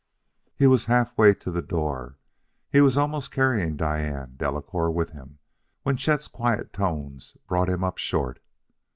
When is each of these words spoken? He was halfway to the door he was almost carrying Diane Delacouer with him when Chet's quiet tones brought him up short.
He 0.55 0.65
was 0.65 0.85
halfway 0.85 1.35
to 1.35 1.51
the 1.51 1.61
door 1.61 2.17
he 2.71 2.81
was 2.81 2.97
almost 2.97 3.29
carrying 3.29 3.77
Diane 3.77 4.33
Delacouer 4.35 4.89
with 4.91 5.11
him 5.11 5.37
when 5.83 5.95
Chet's 5.95 6.27
quiet 6.27 6.73
tones 6.73 7.37
brought 7.47 7.69
him 7.69 7.83
up 7.83 7.99
short. 7.99 8.39